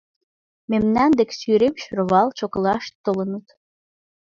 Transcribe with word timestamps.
Мемнан 0.71 1.11
дек 1.19 1.29
сӱрем 1.39 1.75
шӧрвал 1.83 2.27
чоклаш 2.37 2.83
толыныт. 3.03 3.47